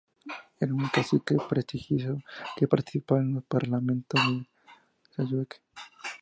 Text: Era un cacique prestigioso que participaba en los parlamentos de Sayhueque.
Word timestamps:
Era 0.59 0.73
un 0.73 0.87
cacique 0.89 1.35
prestigioso 1.47 2.17
que 2.55 2.67
participaba 2.67 3.21
en 3.21 3.35
los 3.35 3.43
parlamentos 3.43 4.19
de 4.25 4.47
Sayhueque. 5.15 5.57